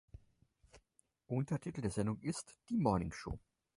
Untertitel 1.27 1.81
der 1.81 1.91
Sendung 1.91 2.17
ist 2.21 2.57
"Die 2.69 2.77
Morning-Show". 2.79 3.37